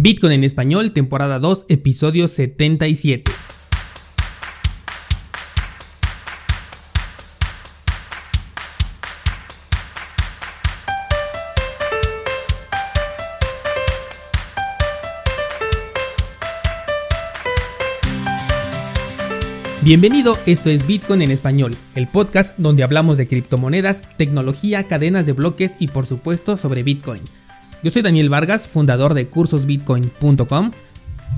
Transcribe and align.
Bitcoin 0.00 0.30
en 0.30 0.44
español, 0.44 0.92
temporada 0.92 1.40
2, 1.40 1.66
episodio 1.68 2.28
77. 2.28 3.32
Bienvenido, 19.82 20.38
esto 20.46 20.70
es 20.70 20.86
Bitcoin 20.86 21.22
en 21.22 21.32
español, 21.32 21.76
el 21.96 22.06
podcast 22.06 22.56
donde 22.56 22.84
hablamos 22.84 23.18
de 23.18 23.26
criptomonedas, 23.26 24.02
tecnología, 24.16 24.84
cadenas 24.84 25.26
de 25.26 25.32
bloques 25.32 25.74
y 25.80 25.88
por 25.88 26.06
supuesto 26.06 26.56
sobre 26.56 26.84
Bitcoin. 26.84 27.22
Yo 27.80 27.92
soy 27.92 28.02
Daniel 28.02 28.28
Vargas, 28.28 28.66
fundador 28.66 29.14
de 29.14 29.28
cursosbitcoin.com. 29.28 30.72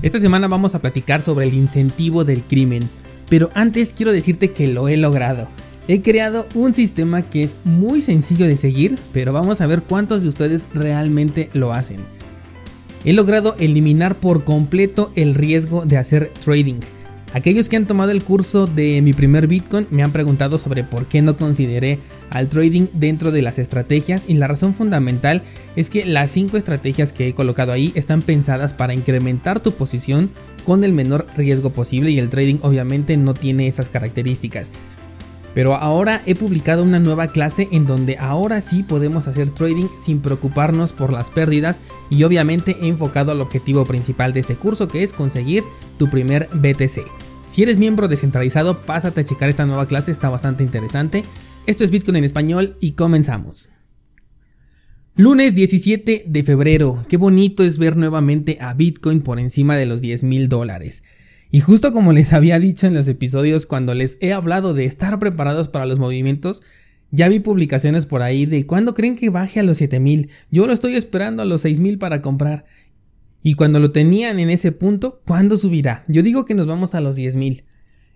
Esta 0.01 0.19
semana 0.19 0.47
vamos 0.47 0.73
a 0.73 0.79
platicar 0.79 1.21
sobre 1.21 1.45
el 1.45 1.53
incentivo 1.53 2.23
del 2.23 2.41
crimen, 2.41 2.89
pero 3.29 3.51
antes 3.53 3.93
quiero 3.95 4.11
decirte 4.11 4.51
que 4.51 4.65
lo 4.65 4.87
he 4.87 4.97
logrado. 4.97 5.47
He 5.87 6.01
creado 6.01 6.47
un 6.55 6.73
sistema 6.73 7.21
que 7.21 7.43
es 7.43 7.55
muy 7.63 8.01
sencillo 8.01 8.47
de 8.47 8.57
seguir, 8.57 8.97
pero 9.13 9.33
vamos 9.33 9.61
a 9.61 9.67
ver 9.67 9.83
cuántos 9.83 10.23
de 10.23 10.29
ustedes 10.29 10.65
realmente 10.73 11.51
lo 11.53 11.73
hacen. 11.73 11.97
He 13.05 13.13
logrado 13.13 13.55
eliminar 13.59 14.15
por 14.15 14.43
completo 14.43 15.11
el 15.15 15.35
riesgo 15.35 15.85
de 15.85 15.97
hacer 15.97 16.31
trading. 16.43 16.79
Aquellos 17.33 17.69
que 17.69 17.77
han 17.77 17.85
tomado 17.85 18.11
el 18.11 18.23
curso 18.23 18.67
de 18.67 19.01
mi 19.01 19.13
primer 19.13 19.47
Bitcoin 19.47 19.87
me 19.89 20.03
han 20.03 20.11
preguntado 20.11 20.57
sobre 20.57 20.83
por 20.83 21.05
qué 21.05 21.21
no 21.21 21.37
consideré 21.37 21.99
al 22.29 22.49
trading 22.49 22.87
dentro 22.91 23.31
de 23.31 23.41
las 23.41 23.57
estrategias 23.57 24.23
y 24.27 24.33
la 24.33 24.47
razón 24.47 24.73
fundamental 24.73 25.41
es 25.77 25.89
que 25.89 26.05
las 26.05 26.31
5 26.31 26.57
estrategias 26.57 27.13
que 27.13 27.29
he 27.29 27.33
colocado 27.33 27.71
ahí 27.71 27.93
están 27.95 28.21
pensadas 28.21 28.73
para 28.73 28.93
incrementar 28.93 29.61
tu 29.61 29.71
posición 29.71 30.29
con 30.65 30.83
el 30.83 30.91
menor 30.91 31.25
riesgo 31.37 31.69
posible 31.69 32.11
y 32.11 32.19
el 32.19 32.29
trading 32.29 32.57
obviamente 32.63 33.15
no 33.15 33.33
tiene 33.33 33.67
esas 33.67 33.87
características. 33.87 34.67
Pero 35.53 35.75
ahora 35.75 36.21
he 36.25 36.35
publicado 36.35 36.83
una 36.83 36.99
nueva 36.99 37.27
clase 37.27 37.67
en 37.71 37.85
donde 37.85 38.17
ahora 38.17 38.61
sí 38.61 38.83
podemos 38.83 39.27
hacer 39.27 39.49
trading 39.49 39.87
sin 40.03 40.21
preocuparnos 40.21 40.93
por 40.93 41.11
las 41.11 41.29
pérdidas 41.29 41.79
y 42.09 42.23
obviamente 42.23 42.77
he 42.81 42.87
enfocado 42.87 43.31
al 43.31 43.41
objetivo 43.41 43.85
principal 43.85 44.33
de 44.33 44.41
este 44.41 44.55
curso 44.55 44.87
que 44.87 45.03
es 45.03 45.11
conseguir 45.11 45.63
tu 45.97 46.09
primer 46.09 46.47
BTC. 46.53 47.01
Si 47.49 47.63
eres 47.63 47.77
miembro 47.77 48.07
descentralizado, 48.07 48.81
pásate 48.81 49.21
a 49.21 49.25
checar 49.25 49.49
esta 49.49 49.65
nueva 49.65 49.85
clase, 49.85 50.11
está 50.11 50.29
bastante 50.29 50.63
interesante. 50.63 51.25
Esto 51.67 51.83
es 51.83 51.91
Bitcoin 51.91 52.15
en 52.15 52.23
español 52.23 52.77
y 52.79 52.93
comenzamos. 52.93 53.69
Lunes 55.17 55.53
17 55.53 56.23
de 56.25 56.43
febrero, 56.43 57.05
qué 57.09 57.17
bonito 57.17 57.63
es 57.63 57.77
ver 57.77 57.97
nuevamente 57.97 58.57
a 58.61 58.73
Bitcoin 58.73 59.21
por 59.21 59.37
encima 59.37 59.75
de 59.75 59.85
los 59.85 59.99
10 59.99 60.23
mil 60.23 60.47
dólares. 60.47 61.03
Y 61.51 61.59
justo 61.59 61.91
como 61.91 62.13
les 62.13 62.31
había 62.31 62.59
dicho 62.59 62.87
en 62.87 62.93
los 62.93 63.09
episodios 63.09 63.65
cuando 63.65 63.93
les 63.93 64.17
he 64.21 64.31
hablado 64.31 64.73
de 64.73 64.85
estar 64.85 65.19
preparados 65.19 65.67
para 65.67 65.85
los 65.85 65.99
movimientos, 65.99 66.61
ya 67.11 67.27
vi 67.27 67.39
publicaciones 67.39 68.05
por 68.05 68.21
ahí 68.21 68.45
de 68.45 68.65
cuándo 68.65 68.93
creen 68.93 69.15
que 69.15 69.29
baje 69.29 69.59
a 69.59 69.63
los 69.63 69.77
7000. 69.77 70.29
Yo 70.49 70.65
lo 70.65 70.71
estoy 70.71 70.95
esperando 70.95 71.43
a 71.43 71.45
los 71.45 71.61
6000 71.61 71.97
para 71.97 72.21
comprar. 72.21 72.65
Y 73.43 73.55
cuando 73.55 73.79
lo 73.79 73.91
tenían 73.91 74.39
en 74.39 74.49
ese 74.49 74.71
punto, 74.71 75.21
¿cuándo 75.25 75.57
subirá? 75.57 76.05
Yo 76.07 76.23
digo 76.23 76.45
que 76.45 76.53
nos 76.53 76.67
vamos 76.67 76.95
a 76.95 77.01
los 77.01 77.17
10.000. 77.17 77.63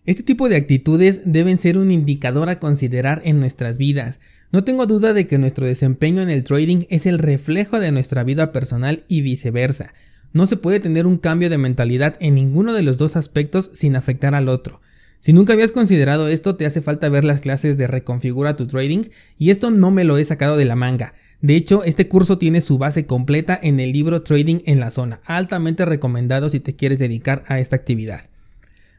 Este 0.06 0.24
tipo 0.24 0.48
de 0.48 0.56
actitudes 0.56 1.22
deben 1.26 1.58
ser 1.58 1.78
un 1.78 1.92
indicador 1.92 2.48
a 2.48 2.60
considerar 2.60 3.22
en 3.26 3.40
nuestras 3.40 3.78
vidas. 3.78 4.22
No 4.52 4.64
tengo 4.64 4.86
duda 4.86 5.14
de 5.14 5.28
que 5.28 5.40
nuestro 5.40 5.66
desempeño 5.66 6.22
en 6.22 6.30
el 6.30 6.44
trading 6.44 6.86
es 6.90 7.06
el 7.06 7.18
reflejo 7.18 7.80
de 7.80 7.92
nuestra 7.92 8.24
vida 8.24 8.52
personal 8.52 9.04
y 9.08 9.22
viceversa. 9.22 9.94
No 10.36 10.48
se 10.48 10.58
puede 10.58 10.82
tener 10.82 11.08
un 11.08 11.18
cambio 11.18 11.50
de 11.50 11.58
mentalidad 11.58 12.18
en 12.20 12.36
ninguno 12.36 12.74
de 12.74 12.82
los 12.82 12.98
dos 12.98 13.16
aspectos 13.16 13.72
sin 13.74 13.96
afectar 13.96 14.36
al 14.36 14.50
otro. 14.50 14.82
Si 15.22 15.32
nunca 15.32 15.54
habías 15.54 15.72
considerado 15.72 16.28
esto, 16.28 16.58
te 16.58 16.66
hace 16.66 16.82
falta 16.82 17.08
ver 17.08 17.24
las 17.24 17.40
clases 17.40 17.78
de 17.78 17.88
Reconfigura 17.88 18.58
tu 18.58 18.68
Trading 18.68 19.04
y 19.38 19.52
esto 19.52 19.72
no 19.72 19.92
me 19.92 20.04
lo 20.04 20.18
he 20.18 20.26
sacado 20.26 20.58
de 20.58 20.66
la 20.66 20.76
manga. 20.76 21.14
De 21.40 21.56
hecho, 21.56 21.86
este 21.86 22.10
curso 22.10 22.38
tiene 22.38 22.60
su 22.60 22.78
base 22.78 23.06
completa 23.06 23.58
en 23.64 23.80
el 23.80 23.94
libro 23.94 24.24
Trading 24.24 24.60
en 24.66 24.82
la 24.82 24.92
zona, 24.92 25.22
altamente 25.24 25.86
recomendado 25.86 26.50
si 26.50 26.60
te 26.60 26.76
quieres 26.76 27.00
dedicar 27.00 27.46
a 27.48 27.62
esta 27.62 27.78
actividad. 27.78 28.30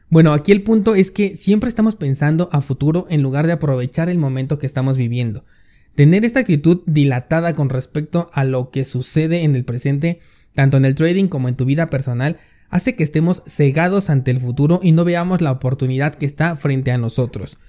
Bueno, 0.09 0.33
aquí 0.33 0.51
el 0.51 0.63
punto 0.63 0.95
es 0.95 1.11
que 1.11 1.35
siempre 1.35 1.69
estamos 1.69 1.95
pensando 1.95 2.49
a 2.51 2.61
futuro 2.61 3.05
en 3.11 3.21
lugar 3.21 3.45
de 3.45 3.53
aprovechar 3.53 4.09
el 4.09 4.17
momento 4.17 4.57
que 4.57 4.65
estamos 4.65 4.97
viviendo. 4.97 5.45
Tener 5.93 6.25
esta 6.25 6.39
actitud 6.39 6.81
dilatada 6.87 7.53
con 7.53 7.69
respecto 7.69 8.27
a 8.33 8.43
lo 8.43 8.71
que 8.71 8.85
sucede 8.85 9.43
en 9.43 9.55
el 9.55 9.65
presente, 9.65 10.19
tanto 10.57 10.75
en 10.75 10.85
el 10.85 10.95
trading 10.95 11.27
como 11.27 11.49
en 11.49 11.55
tu 11.55 11.65
vida 11.65 11.91
personal, 11.91 12.37
hace 12.71 12.95
que 12.95 13.03
estemos 13.03 13.43
cegados 13.45 14.09
ante 14.09 14.31
el 14.31 14.39
futuro 14.39 14.79
y 14.81 14.91
no 14.91 15.05
veamos 15.05 15.39
la 15.39 15.51
oportunidad 15.51 16.15
que 16.15 16.25
está 16.25 16.55
frente 16.55 16.91
a 16.91 16.97
nosotros. 16.97 17.59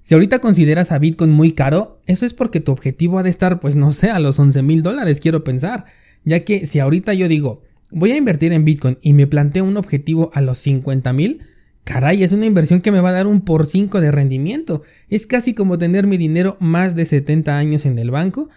Si 0.00 0.14
ahorita 0.14 0.38
consideras 0.38 0.90
a 0.90 0.98
Bitcoin 0.98 1.30
muy 1.30 1.52
caro, 1.52 2.00
eso 2.06 2.24
es 2.24 2.32
porque 2.32 2.60
tu 2.60 2.72
objetivo 2.72 3.18
ha 3.18 3.22
de 3.22 3.28
estar, 3.28 3.60
pues 3.60 3.76
no 3.76 3.92
sé, 3.92 4.08
a 4.08 4.18
los 4.18 4.38
11 4.38 4.62
mil 4.62 4.82
dólares, 4.82 5.20
quiero 5.20 5.44
pensar. 5.44 5.84
Ya 6.24 6.42
que 6.44 6.64
si 6.64 6.80
ahorita 6.80 7.12
yo 7.12 7.28
digo, 7.28 7.64
voy 7.90 8.12
a 8.12 8.16
invertir 8.16 8.54
en 8.54 8.64
Bitcoin 8.64 8.96
y 9.02 9.12
me 9.12 9.26
planteo 9.26 9.66
un 9.66 9.76
objetivo 9.76 10.30
a 10.32 10.40
los 10.40 10.58
50 10.60 11.12
mil, 11.12 11.42
caray, 11.84 12.24
es 12.24 12.32
una 12.32 12.46
inversión 12.46 12.80
que 12.80 12.92
me 12.92 13.02
va 13.02 13.10
a 13.10 13.12
dar 13.12 13.26
un 13.26 13.42
por 13.42 13.66
5 13.66 14.00
de 14.00 14.10
rendimiento. 14.10 14.84
Es 15.10 15.26
casi 15.26 15.52
como 15.52 15.76
tener 15.76 16.06
mi 16.06 16.16
dinero 16.16 16.56
más 16.60 16.94
de 16.94 17.04
70 17.04 17.58
años 17.58 17.84
en 17.84 17.98
el 17.98 18.10
banco 18.10 18.48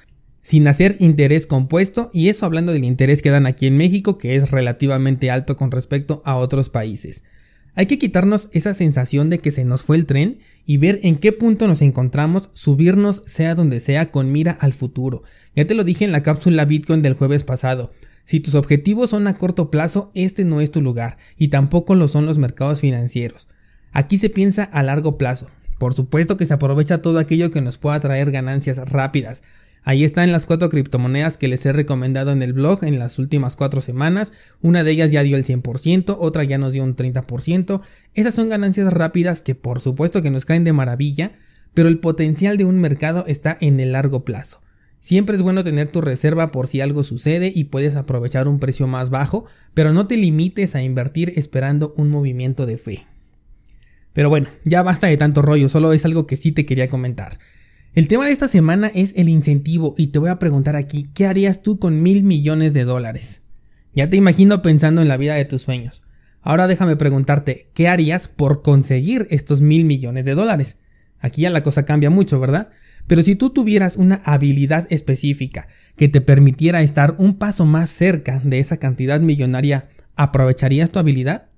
sin 0.42 0.68
hacer 0.68 0.96
interés 1.00 1.46
compuesto 1.48 2.10
y 2.14 2.30
eso 2.30 2.46
hablando 2.46 2.72
del 2.72 2.84
interés 2.84 3.22
que 3.22 3.30
dan 3.30 3.46
aquí 3.46 3.68
en 3.68 3.78
México 3.78 4.18
que 4.18 4.36
es 4.36 4.52
relativamente 4.52 5.32
alto 5.32 5.56
con 5.56 5.72
respecto 5.72 6.22
a 6.26 6.36
otros 6.36 6.70
países. 6.70 7.24
Hay 7.74 7.86
que 7.86 7.98
quitarnos 7.98 8.50
esa 8.52 8.74
sensación 8.74 9.30
de 9.30 9.40
que 9.40 9.52
se 9.52 9.64
nos 9.64 9.84
fue 9.84 9.96
el 9.96 10.06
tren 10.06 10.40
y 10.66 10.78
ver 10.78 11.00
en 11.04 11.16
qué 11.16 11.32
punto 11.32 11.68
nos 11.68 11.82
encontramos, 11.82 12.50
subirnos 12.54 13.24
sea 13.26 13.56
donde 13.56 13.80
sea 13.80 14.12
con 14.12 14.32
mira 14.32 14.52
al 14.52 14.74
futuro. 14.74 15.24
Ya 15.56 15.66
te 15.66 15.74
lo 15.74 15.84
dije 15.84 16.04
en 16.04 16.12
la 16.12 16.24
cápsula 16.24 16.66
Bitcoin 16.66 17.02
del 17.02 17.14
jueves 17.14 17.44
pasado. 17.44 17.94
Si 18.26 18.40
tus 18.40 18.56
objetivos 18.56 19.10
son 19.10 19.28
a 19.28 19.38
corto 19.38 19.72
plazo, 19.72 20.12
este 20.16 20.44
no 20.44 20.60
es 20.62 20.72
tu 20.72 20.82
lugar 20.82 21.18
y 21.38 21.48
tampoco 21.48 21.96
lo 21.96 22.08
son 22.08 22.26
los 22.26 22.38
mercados 22.38 22.82
financieros. 22.82 23.48
Aquí 23.94 24.18
se 24.18 24.30
piensa 24.30 24.64
a 24.64 24.84
largo 24.84 25.18
plazo. 25.18 25.48
Por 25.78 25.94
supuesto 25.94 26.38
que 26.38 26.46
se 26.46 26.54
aprovecha 26.54 27.02
todo 27.02 27.20
aquello 27.20 27.52
que 27.52 27.62
nos 27.62 27.78
pueda 27.78 28.00
traer 28.00 28.32
ganancias 28.32 28.78
rápidas, 28.90 29.44
Ahí 29.84 30.04
están 30.04 30.32
las 30.32 30.46
cuatro 30.46 30.70
criptomonedas 30.70 31.38
que 31.38 31.48
les 31.48 31.66
he 31.66 31.74
recomendado 31.74 32.32
en 32.32 32.44
el 32.44 32.54
blog 32.54 32.84
en 32.84 33.00
las 33.00 33.18
últimas 33.18 33.56
cuatro 33.56 33.82
semanas. 33.82 34.32
Una 34.62 34.84
de 34.84 34.92
ellas 34.92 35.12
ya 35.12 35.24
dio 35.24 35.38
el 35.38 35.44
100%, 35.44 36.18
otra 36.20 36.44
ya 36.44 36.60
nos 36.60 36.74
dio 36.74 36.84
un 36.84 36.96
30%. 36.96 37.82
Esas 38.14 38.36
son 38.36 38.50
ganancias 38.50 38.94
rápidas 38.94 39.42
que 39.42 39.56
por 39.56 39.80
supuesto 39.80 40.22
que 40.22 40.30
nos 40.30 40.46
caen 40.46 40.64
de 40.64 40.74
maravilla, 40.74 41.32
pero 41.74 41.90
el 41.90 42.00
potencial 42.00 42.58
de 42.58 42.66
un 42.66 42.80
mercado 42.80 43.26
está 43.28 43.58
en 43.60 43.80
el 43.80 43.94
largo 43.94 44.24
plazo. 44.24 44.62
Siempre 45.00 45.36
es 45.36 45.42
bueno 45.42 45.64
tener 45.64 45.92
tu 45.92 46.00
reserva 46.00 46.52
por 46.52 46.68
si 46.68 46.80
algo 46.80 47.04
sucede 47.04 47.52
y 47.54 47.64
puedes 47.66 47.96
aprovechar 47.96 48.48
un 48.48 48.60
precio 48.60 48.86
más 48.86 49.10
bajo, 49.10 49.46
pero 49.74 49.94
no 49.94 50.06
te 50.06 50.16
limites 50.16 50.76
a 50.76 50.84
invertir 50.84 51.34
esperando 51.38 51.92
un 51.98 52.12
movimiento 52.12 52.68
de 52.68 52.78
fe. 52.78 53.08
Pero 54.14 54.30
bueno, 54.30 54.50
ya 54.64 54.84
basta 54.84 55.08
de 55.08 55.18
tanto 55.18 55.42
rollo, 55.42 55.70
solo 55.70 55.92
es 55.94 56.06
algo 56.06 56.28
que 56.28 56.36
sí 56.36 56.52
te 56.52 56.68
quería 56.68 56.88
comentar. 56.88 57.40
El 57.94 58.08
tema 58.08 58.26
de 58.26 58.32
esta 58.32 58.48
semana 58.48 58.90
es 58.96 59.14
el 59.18 59.28
incentivo 59.28 59.96
y 59.98 60.08
te 60.08 60.20
voy 60.20 60.30
a 60.30 60.40
preguntar 60.40 60.78
aquí, 60.78 61.10
¿qué 61.14 61.26
harías 61.26 61.62
tú 61.62 61.78
con 61.78 62.02
mil 62.02 62.24
millones 62.24 62.74
de 62.74 62.86
dólares? 62.86 63.42
Ya 63.94 64.10
te 64.10 64.16
imagino 64.16 64.62
pensando 64.62 65.02
en 65.02 65.10
la 65.10 65.18
vida 65.18 65.36
de 65.36 65.44
tus 65.44 65.64
sueños. 65.64 66.02
Ahora 66.42 66.68
déjame 66.68 66.96
preguntarte, 66.96 67.70
¿qué 67.74 67.90
harías 67.90 68.30
por 68.30 68.62
conseguir 68.62 69.28
estos 69.30 69.60
mil 69.60 69.84
millones 69.84 70.24
de 70.24 70.36
dólares? 70.36 70.78
Aquí 71.20 71.42
ya 71.42 71.50
la 71.50 71.64
cosa 71.64 71.84
cambia 71.84 72.10
mucho, 72.10 72.40
¿verdad? 72.40 72.70
Pero 73.08 73.24
si 73.24 73.36
tú 73.36 73.50
tuvieras 73.50 73.98
una 73.98 74.22
habilidad 74.24 74.88
específica 74.90 75.68
que 75.98 76.08
te 76.08 76.22
permitiera 76.22 76.84
estar 76.84 77.16
un 77.18 77.38
paso 77.38 77.66
más 77.66 77.90
cerca 77.90 78.40
de 78.40 78.60
esa 78.60 78.78
cantidad 78.78 79.20
millonaria, 79.20 79.90
¿aprovecharías 80.16 80.92
tu 80.92 81.00
habilidad? 81.00 81.50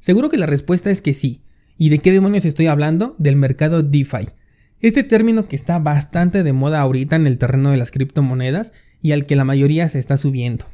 Seguro 0.00 0.30
que 0.30 0.36
la 0.36 0.46
respuesta 0.46 0.90
es 0.90 1.00
que 1.00 1.14
sí. 1.14 1.44
¿Y 1.78 1.90
de 1.90 2.00
qué 2.00 2.10
demonios 2.10 2.44
estoy 2.44 2.66
hablando? 2.66 3.14
Del 3.18 3.36
mercado 3.36 3.84
DeFi 3.84 4.39
este 4.80 5.04
término 5.04 5.46
que 5.46 5.56
está 5.56 5.78
bastante 5.78 6.42
de 6.42 6.52
moda 6.52 6.80
ahorita 6.80 7.16
en 7.16 7.26
el 7.26 7.38
terreno 7.38 7.70
de 7.70 7.76
las 7.76 7.90
criptomonedas 7.90 8.72
y 9.02 9.12
al 9.12 9.26
que 9.26 9.36
la 9.36 9.44
mayoría 9.44 9.88
se 9.88 9.98
está 9.98 10.16
subiendo. 10.16 10.66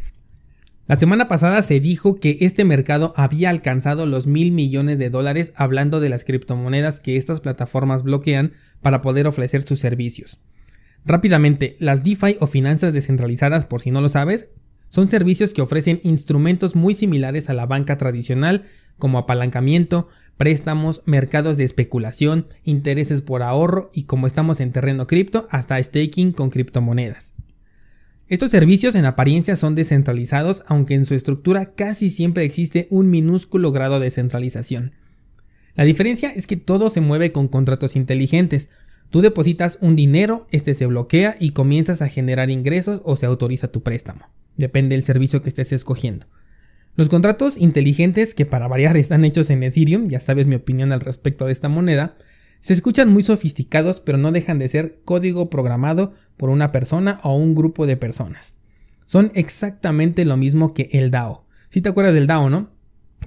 La 0.86 0.96
semana 0.96 1.26
pasada 1.26 1.62
se 1.64 1.80
dijo 1.80 2.20
que 2.20 2.38
este 2.40 2.64
mercado 2.64 3.12
había 3.16 3.50
alcanzado 3.50 4.06
los 4.06 4.28
mil 4.28 4.52
millones 4.52 4.98
de 4.98 5.10
dólares 5.10 5.52
hablando 5.56 5.98
de 5.98 6.08
las 6.08 6.22
criptomonedas 6.22 7.00
que 7.00 7.16
estas 7.16 7.40
plataformas 7.40 8.04
bloquean 8.04 8.52
para 8.82 9.02
poder 9.02 9.26
ofrecer 9.26 9.62
sus 9.62 9.80
servicios. 9.80 10.40
Rápidamente, 11.04 11.76
las 11.80 12.04
DeFi 12.04 12.36
o 12.38 12.46
finanzas 12.46 12.92
descentralizadas, 12.92 13.64
por 13.64 13.80
si 13.80 13.90
no 13.90 14.00
lo 14.00 14.08
sabes, 14.08 14.48
son 14.88 15.08
servicios 15.08 15.52
que 15.52 15.62
ofrecen 15.62 15.98
instrumentos 16.04 16.76
muy 16.76 16.94
similares 16.94 17.50
a 17.50 17.54
la 17.54 17.66
banca 17.66 17.98
tradicional, 17.98 18.66
como 18.98 19.18
apalancamiento, 19.18 20.08
préstamos, 20.36 21.02
mercados 21.06 21.56
de 21.56 21.64
especulación, 21.64 22.46
intereses 22.64 23.22
por 23.22 23.42
ahorro 23.42 23.90
y 23.94 24.04
como 24.04 24.26
estamos 24.26 24.60
en 24.60 24.72
terreno 24.72 25.06
cripto, 25.06 25.46
hasta 25.50 25.82
staking 25.82 26.32
con 26.32 26.50
criptomonedas. 26.50 27.34
Estos 28.28 28.50
servicios 28.50 28.96
en 28.96 29.04
apariencia 29.04 29.54
son 29.54 29.76
descentralizados, 29.76 30.64
aunque 30.66 30.94
en 30.94 31.04
su 31.04 31.14
estructura 31.14 31.66
casi 31.66 32.10
siempre 32.10 32.44
existe 32.44 32.88
un 32.90 33.08
minúsculo 33.08 33.70
grado 33.70 34.00
de 34.00 34.10
centralización. 34.10 34.92
La 35.76 35.84
diferencia 35.84 36.30
es 36.30 36.46
que 36.48 36.56
todo 36.56 36.90
se 36.90 37.00
mueve 37.00 37.30
con 37.30 37.46
contratos 37.46 37.94
inteligentes. 37.94 38.68
Tú 39.10 39.20
depositas 39.20 39.78
un 39.80 39.94
dinero, 39.94 40.48
este 40.50 40.74
se 40.74 40.86
bloquea 40.86 41.36
y 41.38 41.50
comienzas 41.50 42.02
a 42.02 42.08
generar 42.08 42.50
ingresos 42.50 43.00
o 43.04 43.16
se 43.16 43.26
autoriza 43.26 43.68
tu 43.68 43.82
préstamo. 43.82 44.22
Depende 44.56 44.96
del 44.96 45.04
servicio 45.04 45.40
que 45.42 45.50
estés 45.50 45.72
escogiendo. 45.72 46.26
Los 46.96 47.10
contratos 47.10 47.58
inteligentes, 47.58 48.34
que 48.34 48.46
para 48.46 48.68
variar 48.68 48.96
están 48.96 49.26
hechos 49.26 49.50
en 49.50 49.62
Ethereum, 49.62 50.08
ya 50.08 50.18
sabes 50.18 50.46
mi 50.46 50.54
opinión 50.54 50.92
al 50.92 51.00
respecto 51.00 51.44
de 51.44 51.52
esta 51.52 51.68
moneda, 51.68 52.16
se 52.60 52.72
escuchan 52.72 53.12
muy 53.12 53.22
sofisticados, 53.22 54.00
pero 54.00 54.16
no 54.16 54.32
dejan 54.32 54.58
de 54.58 54.70
ser 54.70 55.00
código 55.04 55.50
programado 55.50 56.14
por 56.38 56.48
una 56.48 56.72
persona 56.72 57.20
o 57.22 57.36
un 57.36 57.54
grupo 57.54 57.86
de 57.86 57.98
personas. 57.98 58.54
Son 59.04 59.30
exactamente 59.34 60.24
lo 60.24 60.38
mismo 60.38 60.72
que 60.72 60.88
el 60.92 61.10
DAO. 61.10 61.44
Si 61.68 61.82
te 61.82 61.90
acuerdas 61.90 62.14
del 62.14 62.26
DAO, 62.26 62.48
¿no? 62.48 62.70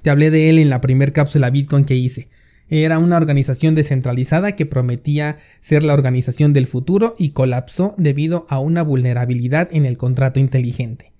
Te 0.02 0.10
hablé 0.10 0.32
de 0.32 0.50
él 0.50 0.58
en 0.58 0.72
la 0.72 0.82
primera 0.82 1.14
cápsula 1.14 1.52
Bitcoin 1.52 1.86
que 1.86 1.96
hice. 1.96 2.30
Era 2.70 2.98
una 2.98 3.18
organización 3.18 3.76
descentralizada 3.76 4.56
que 4.56 4.66
prometía 4.66 5.38
ser 5.60 5.84
la 5.84 5.94
organización 5.94 6.54
del 6.54 6.66
futuro 6.66 7.14
y 7.20 7.32
colapsó 7.32 7.94
debido 7.98 8.48
a 8.50 8.60
una 8.60 8.82
vulnerabilidad 8.82 9.70
en 9.72 9.86
el 9.86 9.98
contrato 9.98 10.40
inteligente. 10.40 11.14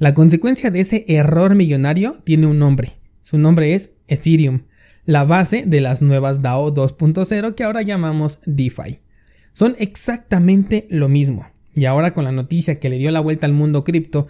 La 0.00 0.14
consecuencia 0.14 0.70
de 0.70 0.80
ese 0.80 1.04
error 1.08 1.54
millonario 1.54 2.22
tiene 2.24 2.46
un 2.46 2.58
nombre. 2.58 2.94
Su 3.20 3.36
nombre 3.36 3.74
es 3.74 3.90
Ethereum, 4.08 4.62
la 5.04 5.24
base 5.24 5.64
de 5.66 5.82
las 5.82 6.00
nuevas 6.00 6.40
DAO 6.40 6.74
2.0 6.74 7.54
que 7.54 7.64
ahora 7.64 7.82
llamamos 7.82 8.38
DeFi. 8.46 9.00
Son 9.52 9.76
exactamente 9.78 10.86
lo 10.88 11.10
mismo. 11.10 11.48
Y 11.74 11.84
ahora 11.84 12.14
con 12.14 12.24
la 12.24 12.32
noticia 12.32 12.80
que 12.80 12.88
le 12.88 12.96
dio 12.96 13.10
la 13.10 13.20
vuelta 13.20 13.44
al 13.44 13.52
mundo 13.52 13.84
cripto 13.84 14.26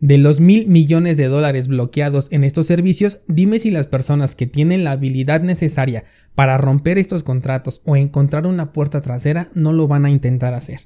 de 0.00 0.16
los 0.16 0.40
mil 0.40 0.66
millones 0.66 1.18
de 1.18 1.26
dólares 1.26 1.68
bloqueados 1.68 2.28
en 2.30 2.42
estos 2.42 2.66
servicios, 2.66 3.20
dime 3.28 3.58
si 3.58 3.70
las 3.70 3.88
personas 3.88 4.34
que 4.34 4.46
tienen 4.46 4.82
la 4.82 4.92
habilidad 4.92 5.42
necesaria 5.42 6.04
para 6.34 6.56
romper 6.56 6.96
estos 6.96 7.22
contratos 7.22 7.82
o 7.84 7.96
encontrar 7.96 8.46
una 8.46 8.72
puerta 8.72 9.02
trasera 9.02 9.50
no 9.52 9.74
lo 9.74 9.86
van 9.88 10.06
a 10.06 10.10
intentar 10.10 10.54
hacer. 10.54 10.80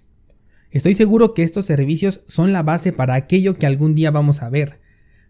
Estoy 0.76 0.92
seguro 0.92 1.32
que 1.32 1.42
estos 1.42 1.64
servicios 1.64 2.20
son 2.26 2.52
la 2.52 2.62
base 2.62 2.92
para 2.92 3.14
aquello 3.14 3.54
que 3.54 3.64
algún 3.64 3.94
día 3.94 4.10
vamos 4.10 4.42
a 4.42 4.50
ver. 4.50 4.78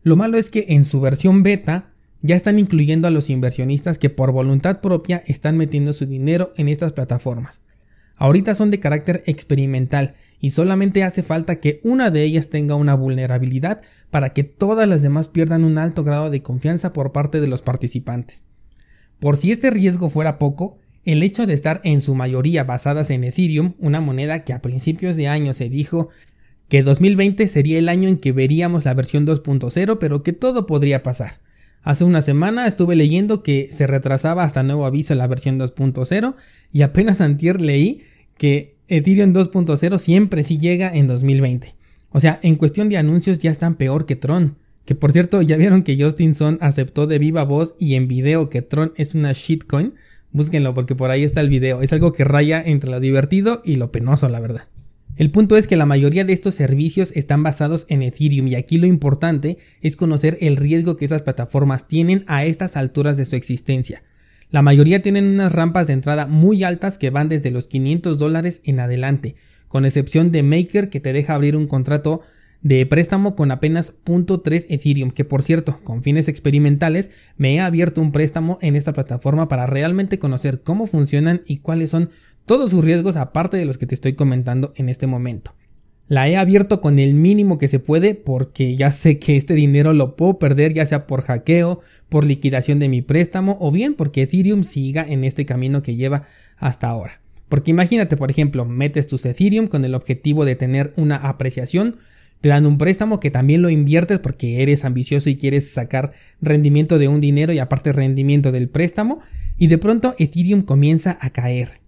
Lo 0.03 0.17
malo 0.17 0.39
es 0.39 0.51
que 0.51 0.67
en 0.71 0.85
su 0.85 1.01
versión 1.01 1.45
beta 1.45 1.93
ya 2.21 2.35
están 2.35 2.59
incluyendo 2.59 3.07
a 3.07 3.13
los 3.13 3.31
inversionistas 3.31 3.97
que 3.97 4.11
por 4.11 4.33
voluntad 4.33 4.81
propia 4.81 5.23
están 5.25 5.57
metiendo 5.57 5.93
su 5.93 6.05
dinero 6.05 6.51
en 6.57 6.69
estas 6.69 6.93
plataformas. 6.93 7.61
Ahorita 8.17 8.57
son 8.57 8.73
de 8.73 8.81
carácter 8.81 9.23
experimental 9.27 10.17
y 10.41 10.51
solamente 10.51 11.05
hace 11.05 11.23
falta 11.23 11.61
que 11.61 11.79
una 11.85 12.11
de 12.11 12.25
ellas 12.25 12.51
tenga 12.51 12.75
una 12.75 12.97
vulnerabilidad 12.97 13.83
para 14.11 14.31
que 14.31 14.43
todas 14.43 14.89
las 14.89 15.01
demás 15.01 15.29
pierdan 15.29 15.63
un 15.63 15.79
alto 15.79 16.03
grado 16.03 16.29
de 16.29 16.43
confianza 16.43 16.93
por 16.93 17.13
parte 17.13 17.41
de 17.41 17.47
los 17.47 17.63
participantes. 17.63 18.43
Por 19.21 19.37
si 19.37 19.53
este 19.53 19.71
riesgo 19.71 20.11
fuera 20.11 20.41
poco, 20.41 20.79
el 21.07 21.23
hecho 21.23 21.47
de 21.47 21.55
estar 21.55 21.81
en 21.85 22.01
su 22.01 22.15
mayoría 22.15 22.65
basadas 22.65 23.11
en 23.11 23.25
Ethereum, 23.25 23.75
una 23.79 24.01
moneda 24.01 24.45
que 24.45 24.53
a 24.53 24.61
principios 24.61 25.17
de 25.17 25.29
año 25.29 25.55
se 25.55 25.71
dijo 25.71 26.11
que 26.69 26.83
2020 26.83 27.47
sería 27.49 27.79
el 27.79 27.89
año 27.89 28.09
en 28.09 28.19
que 28.19 28.33
veríamos 28.33 28.85
la 28.85 28.93
versión 28.93 29.27
2.0, 29.27 29.99
pero 29.99 30.23
que 30.23 30.33
todo 30.33 30.67
podría 30.67 31.03
pasar. 31.03 31.41
Hace 31.83 32.05
una 32.05 32.21
semana 32.23 32.67
estuve 32.67 32.97
leyendo 32.97 33.45
que 33.45 33.69
se 33.71 33.87
retrasaba 33.87 34.43
hasta 34.43 34.65
nuevo 34.65 34.85
aviso 34.85 35.15
la 35.15 35.29
versión 35.29 35.59
2.0 35.59 36.35
y 36.73 36.83
apenas 36.83 37.21
antier 37.21 37.61
leí 37.61 38.03
que 38.37 38.77
Ethereum 38.89 39.33
2.0 39.33 39.99
siempre 39.99 40.43
sí 40.43 40.59
llega 40.59 40.93
en 40.93 41.07
2020. 41.07 41.75
O 42.11 42.19
sea, 42.19 42.41
en 42.43 42.57
cuestión 42.57 42.89
de 42.89 42.97
anuncios 42.97 43.39
ya 43.39 43.53
están 43.53 43.77
peor 43.77 44.07
que 44.07 44.17
Tron. 44.17 44.57
Que 44.85 44.97
por 44.97 45.13
cierto, 45.13 45.43
ya 45.43 45.57
vieron 45.57 45.83
que 45.83 46.01
Justin 46.01 46.35
Sun 46.35 46.59
aceptó 46.61 47.07
de 47.07 47.19
viva 47.19 47.45
voz 47.45 47.75
y 47.79 47.95
en 47.95 48.09
video 48.09 48.51
que 48.51 48.63
Tron 48.63 48.93
es 48.97 49.15
una 49.15 49.33
shitcoin. 49.33 49.95
Búsquenlo 50.33 50.75
porque 50.75 50.95
por 50.95 51.11
ahí 51.11 51.25
está 51.25 51.41
el 51.41 51.49
video. 51.49 51.83
Es 51.83 51.93
algo 51.93 52.13
que 52.13 52.25
raya 52.25 52.63
entre 52.65 52.91
lo 52.91 53.01
divertido 53.01 53.63
y 53.65 53.77
lo 53.77 53.93
penoso, 53.93 54.29
la 54.29 54.41
verdad. 54.41 54.65
El 55.17 55.31
punto 55.31 55.57
es 55.57 55.67
que 55.67 55.77
la 55.77 55.87
mayoría 55.87 56.25
de 56.25 56.35
estos 56.35 56.55
servicios 56.55 57.11
están 57.15 57.43
basados 57.43 57.87
en 57.89 58.03
Ethereum 58.03 58.49
y 58.49 58.55
aquí 58.55 58.77
lo 58.77 58.87
importante 58.87 59.57
es 59.81 59.97
conocer 59.97 60.37
el 60.43 60.57
riesgo 60.57 60.97
que 60.97 61.07
esas 61.07 61.23
plataformas 61.23 61.89
tienen 61.89 62.25
a 62.27 62.45
estas 62.45 62.77
alturas 62.77 63.17
de 63.17 63.25
su 63.25 63.35
existencia. 63.35 64.03
La 64.51 64.61
mayoría 64.61 65.01
tienen 65.01 65.25
unas 65.25 65.53
rampas 65.53 65.87
de 65.87 65.95
entrada 65.95 66.27
muy 66.27 66.65
altas 66.65 66.99
que 66.99 67.09
van 67.09 67.31
desde 67.31 67.51
los 67.51 67.67
500 67.67 68.19
dólares 68.19 68.61
en 68.65 68.79
adelante, 68.79 69.37
con 69.69 69.87
excepción 69.87 70.33
de 70.33 70.43
Maker 70.43 70.91
que 70.91 71.01
te 71.01 71.15
deja 71.15 71.35
abrir 71.35 71.57
un 71.57 71.67
contrato 71.67 72.21
de 72.67 72.85
préstamo 72.85 73.37
con 73.37 73.53
apenas 73.53 73.93
0.3 74.05 74.67
Ethereum, 74.69 75.13
que 75.13 75.25
por 75.25 75.45
cierto, 75.45 75.79
con 75.85 76.03
fines 76.03 76.27
experimentales, 76.27 77.11
me 77.37 77.55
he 77.55 77.61
abierto 77.61 78.01
un 78.01 78.11
préstamo 78.11 78.59
en 78.61 78.75
esta 78.75 78.93
plataforma 78.93 79.47
para 79.47 79.67
realmente 79.67 80.19
conocer 80.19 80.63
cómo 80.63 80.89
funcionan 80.89 81.43
y 81.47 81.59
cuáles 81.59 81.91
son 81.91 82.11
todos 82.45 82.71
sus 82.71 82.85
riesgos 82.85 83.15
aparte 83.15 83.57
de 83.57 83.67
los 83.67 83.79
que 83.79 83.87
te 83.87 83.95
estoy 83.95 84.15
comentando 84.15 84.73
en 84.75 84.89
este 84.89 85.07
momento. 85.07 85.55
La 86.09 86.29
he 86.29 86.37
abierto 86.37 86.81
con 86.81 86.99
el 86.99 87.15
mínimo 87.15 87.57
que 87.57 87.69
se 87.69 87.79
puede 87.79 88.17
porque 88.17 88.75
ya 88.75 88.91
sé 88.91 89.21
que 89.21 89.37
este 89.37 89.55
dinero 89.55 89.93
lo 89.93 90.17
puedo 90.17 90.41
perder 90.41 90.75
ya 90.75 90.87
sea 90.87 91.07
por 91.07 91.23
hackeo, 91.23 91.83
por 92.09 92.27
liquidación 92.27 92.81
de 92.81 92.89
mi 92.89 93.01
préstamo 93.01 93.59
o 93.61 93.71
bien 93.71 93.95
porque 93.95 94.23
Ethereum 94.23 94.65
siga 94.65 95.07
en 95.09 95.23
este 95.23 95.47
camino 95.47 95.85
que 95.85 95.95
lleva 95.95 96.25
hasta 96.57 96.89
ahora. 96.89 97.21
Porque 97.49 97.71
imagínate, 97.71 98.17
por 98.17 98.33
ejemplo, 98.33 98.65
metes 98.65 99.07
tus 99.07 99.25
Ethereum 99.25 99.69
con 99.69 99.85
el 99.85 99.95
objetivo 99.95 100.45
de 100.45 100.57
tener 100.57 100.93
una 100.97 101.15
apreciación, 101.15 101.99
te 102.41 102.49
dan 102.49 102.67
un 102.67 102.79
préstamo 102.79 103.21
que 103.21 103.31
también 103.31 103.63
lo 103.63 103.71
inviertes 103.71 104.19
porque 104.19 104.63
eres 104.63 104.85
ambicioso 104.85 105.31
y 105.31 105.37
quieres 105.37 105.71
sacar 105.71 106.13
rendimiento 106.41 106.99
de 106.99 107.09
un 107.09 107.21
dinero 107.21 107.53
y 107.53 107.59
aparte 107.59 107.93
rendimiento 107.93 108.53
del 108.53 108.69
préstamo, 108.69 109.21
y 109.59 109.69
de 109.69 109.79
pronto 109.79 110.15
Ethereum 110.19 110.63
comienza 110.63 111.17
a 111.21 111.31
caer 111.31 111.87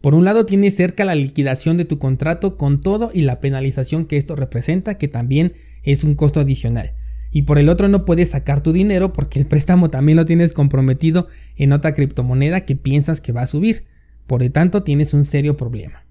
por 0.00 0.14
un 0.14 0.24
lado 0.24 0.46
tienes 0.46 0.76
cerca 0.76 1.04
la 1.04 1.14
liquidación 1.14 1.76
de 1.76 1.84
tu 1.84 1.98
contrato 1.98 2.56
con 2.56 2.80
todo 2.80 3.10
y 3.12 3.20
la 3.20 3.40
penalización 3.40 4.06
que 4.06 4.16
esto 4.16 4.34
representa, 4.34 4.96
que 4.96 5.08
también 5.08 5.52
es 5.82 6.04
un 6.04 6.14
costo 6.14 6.40
adicional. 6.40 6.94
Y 7.30 7.42
por 7.42 7.58
el 7.58 7.68
otro 7.68 7.88
no 7.88 8.04
puedes 8.06 8.30
sacar 8.30 8.62
tu 8.62 8.72
dinero 8.72 9.12
porque 9.12 9.38
el 9.38 9.46
préstamo 9.46 9.90
también 9.90 10.16
lo 10.16 10.24
tienes 10.24 10.52
comprometido 10.54 11.28
en 11.56 11.72
otra 11.72 11.94
criptomoneda 11.94 12.64
que 12.64 12.76
piensas 12.76 13.20
que 13.20 13.32
va 13.32 13.42
a 13.42 13.46
subir. 13.46 13.84
Por 14.26 14.42
lo 14.42 14.50
tanto 14.50 14.82
tienes 14.82 15.12
un 15.12 15.24
serio 15.24 15.56
problema. 15.56 16.04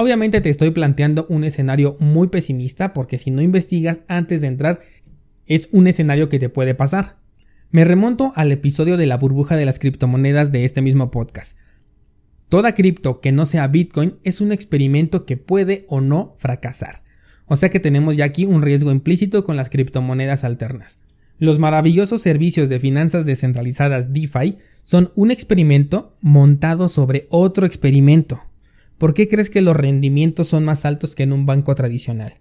Obviamente 0.00 0.40
te 0.40 0.48
estoy 0.48 0.70
planteando 0.70 1.26
un 1.28 1.42
escenario 1.42 1.96
muy 1.98 2.28
pesimista 2.28 2.92
porque 2.92 3.18
si 3.18 3.32
no 3.32 3.42
investigas 3.42 3.98
antes 4.06 4.40
de 4.40 4.46
entrar 4.46 4.80
es 5.44 5.68
un 5.72 5.88
escenario 5.88 6.28
que 6.28 6.38
te 6.38 6.48
puede 6.48 6.76
pasar. 6.76 7.16
Me 7.72 7.84
remonto 7.84 8.32
al 8.36 8.52
episodio 8.52 8.96
de 8.96 9.06
la 9.06 9.16
burbuja 9.16 9.56
de 9.56 9.66
las 9.66 9.80
criptomonedas 9.80 10.52
de 10.52 10.64
este 10.64 10.82
mismo 10.82 11.10
podcast 11.10 11.58
Toda 12.48 12.76
cripto 12.76 13.20
que 13.20 13.32
no 13.32 13.44
sea 13.44 13.66
Bitcoin 13.66 14.18
es 14.22 14.40
un 14.40 14.52
experimento 14.52 15.26
que 15.26 15.36
puede 15.36 15.84
o 15.88 16.00
no 16.00 16.36
fracasar. 16.38 17.02
O 17.46 17.56
sea 17.56 17.68
que 17.68 17.80
tenemos 17.80 18.16
ya 18.16 18.24
aquí 18.24 18.44
un 18.44 18.62
riesgo 18.62 18.92
implícito 18.92 19.42
con 19.42 19.56
las 19.56 19.68
criptomonedas 19.68 20.44
alternas. 20.44 21.00
Los 21.38 21.58
maravillosos 21.58 22.22
servicios 22.22 22.68
de 22.68 22.78
finanzas 22.78 23.26
descentralizadas 23.26 24.12
DeFi 24.12 24.58
son 24.84 25.10
un 25.16 25.32
experimento 25.32 26.14
montado 26.20 26.88
sobre 26.88 27.26
otro 27.30 27.66
experimento. 27.66 28.47
¿Por 28.98 29.14
qué 29.14 29.28
crees 29.28 29.48
que 29.48 29.60
los 29.60 29.76
rendimientos 29.76 30.48
son 30.48 30.64
más 30.64 30.84
altos 30.84 31.14
que 31.14 31.22
en 31.22 31.32
un 31.32 31.46
banco 31.46 31.76
tradicional? 31.76 32.34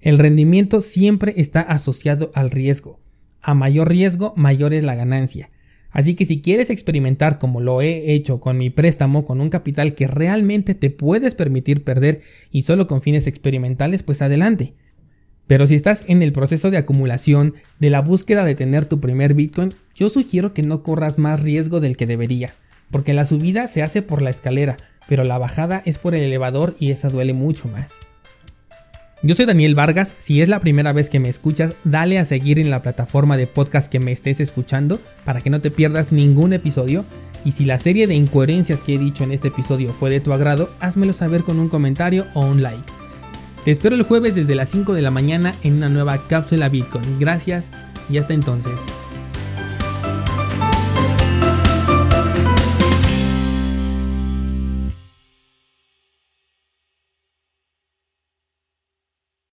El 0.00 0.18
rendimiento 0.18 0.82
siempre 0.82 1.32
está 1.38 1.62
asociado 1.62 2.30
al 2.34 2.50
riesgo. 2.50 3.00
A 3.40 3.54
mayor 3.54 3.88
riesgo, 3.88 4.34
mayor 4.36 4.74
es 4.74 4.84
la 4.84 4.94
ganancia. 4.94 5.50
Así 5.90 6.14
que 6.14 6.26
si 6.26 6.42
quieres 6.42 6.68
experimentar 6.68 7.38
como 7.38 7.60
lo 7.60 7.80
he 7.80 8.12
hecho 8.12 8.38
con 8.38 8.58
mi 8.58 8.68
préstamo 8.68 9.24
con 9.24 9.40
un 9.40 9.48
capital 9.48 9.94
que 9.94 10.06
realmente 10.06 10.74
te 10.74 10.90
puedes 10.90 11.34
permitir 11.34 11.84
perder 11.84 12.20
y 12.50 12.62
solo 12.62 12.86
con 12.86 13.00
fines 13.00 13.26
experimentales, 13.26 14.02
pues 14.02 14.20
adelante. 14.20 14.74
Pero 15.46 15.66
si 15.66 15.74
estás 15.74 16.04
en 16.06 16.20
el 16.20 16.32
proceso 16.32 16.70
de 16.70 16.76
acumulación, 16.76 17.54
de 17.78 17.88
la 17.88 18.02
búsqueda 18.02 18.44
de 18.44 18.54
tener 18.54 18.84
tu 18.84 19.00
primer 19.00 19.32
Bitcoin, 19.32 19.72
yo 19.94 20.10
sugiero 20.10 20.52
que 20.52 20.62
no 20.62 20.82
corras 20.82 21.18
más 21.18 21.40
riesgo 21.40 21.80
del 21.80 21.96
que 21.96 22.06
deberías, 22.06 22.60
porque 22.90 23.14
la 23.14 23.24
subida 23.24 23.68
se 23.68 23.82
hace 23.82 24.02
por 24.02 24.20
la 24.20 24.30
escalera, 24.30 24.76
pero 25.08 25.24
la 25.24 25.38
bajada 25.38 25.82
es 25.84 25.98
por 25.98 26.14
el 26.14 26.22
elevador 26.22 26.76
y 26.78 26.90
esa 26.90 27.08
duele 27.08 27.32
mucho 27.32 27.68
más. 27.68 27.92
Yo 29.22 29.34
soy 29.34 29.46
Daniel 29.46 29.74
Vargas, 29.74 30.12
si 30.18 30.42
es 30.42 30.50
la 30.50 30.60
primera 30.60 30.92
vez 30.92 31.08
que 31.08 31.18
me 31.18 31.30
escuchas, 31.30 31.72
dale 31.82 32.18
a 32.18 32.26
seguir 32.26 32.58
en 32.58 32.70
la 32.70 32.82
plataforma 32.82 33.38
de 33.38 33.46
podcast 33.46 33.90
que 33.90 33.98
me 33.98 34.12
estés 34.12 34.38
escuchando 34.38 35.00
para 35.24 35.40
que 35.40 35.48
no 35.48 35.62
te 35.62 35.70
pierdas 35.70 36.12
ningún 36.12 36.52
episodio. 36.52 37.06
Y 37.42 37.52
si 37.52 37.64
la 37.64 37.78
serie 37.78 38.06
de 38.06 38.14
incoherencias 38.14 38.80
que 38.80 38.96
he 38.96 38.98
dicho 38.98 39.24
en 39.24 39.32
este 39.32 39.48
episodio 39.48 39.94
fue 39.94 40.10
de 40.10 40.20
tu 40.20 40.34
agrado, 40.34 40.68
házmelo 40.78 41.14
saber 41.14 41.42
con 41.42 41.58
un 41.58 41.70
comentario 41.70 42.26
o 42.34 42.44
un 42.44 42.62
like. 42.62 42.92
Te 43.64 43.70
espero 43.70 43.96
el 43.96 44.02
jueves 44.02 44.34
desde 44.34 44.54
las 44.54 44.68
5 44.68 44.92
de 44.92 45.00
la 45.00 45.10
mañana 45.10 45.54
en 45.62 45.74
una 45.74 45.88
nueva 45.88 46.28
cápsula 46.28 46.68
Bitcoin. 46.68 47.18
Gracias 47.18 47.70
y 48.10 48.18
hasta 48.18 48.34
entonces. 48.34 48.78